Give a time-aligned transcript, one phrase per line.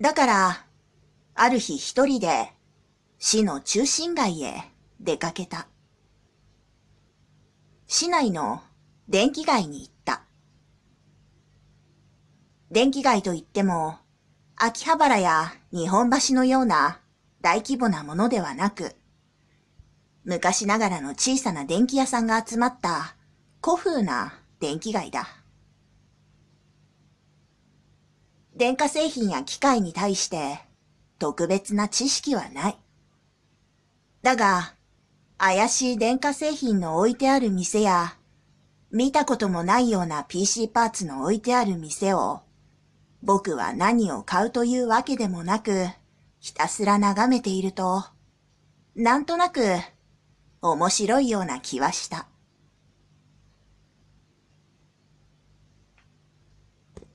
[0.00, 0.66] だから、
[1.34, 2.50] ある日一人で
[3.18, 4.62] 市の中心街へ
[4.98, 5.66] 出かけた。
[7.86, 8.62] 市内の
[9.08, 10.22] 電気街に行った。
[12.70, 13.98] 電気街といっても、
[14.56, 17.00] 秋葉原や日本橋のような
[17.42, 18.96] 大規模なものではなく、
[20.24, 23.16] 昔ながらの小さな電気屋さんが集まった
[23.62, 25.39] 古風な電気街だ。
[28.60, 30.60] 電化製品や機械に対して
[31.18, 32.76] 特別な知識はない。
[34.20, 34.74] だが、
[35.38, 38.18] 怪しい電化製品の置いてある店や、
[38.92, 42.42] 見たこともないような PC パーツの置いてある店を、
[43.22, 45.86] 僕は何を買うというわけでもなく、
[46.38, 48.04] ひたすら眺めていると、
[48.94, 49.62] なんとなく
[50.60, 52.26] 面白いような気はした。